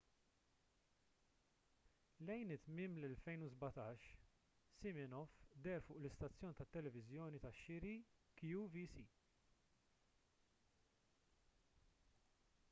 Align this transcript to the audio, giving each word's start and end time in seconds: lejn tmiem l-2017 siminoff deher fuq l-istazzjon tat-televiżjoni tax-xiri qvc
lejn 2.29 2.53
tmiem 2.63 2.95
l-2017 3.01 4.07
siminoff 4.79 5.35
deher 5.69 5.83
fuq 5.89 5.99
l-istazzjon 6.01 6.57
tat-televiżjoni 6.63 7.43
tax-xiri 7.45 7.95
qvc 8.43 9.07